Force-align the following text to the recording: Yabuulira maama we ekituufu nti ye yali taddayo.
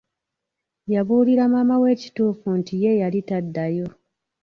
Yabuulira 0.93 1.43
maama 1.53 1.75
we 1.81 1.87
ekituufu 1.95 2.47
nti 2.59 2.73
ye 2.83 2.91
yali 3.01 3.19
taddayo. 3.29 3.87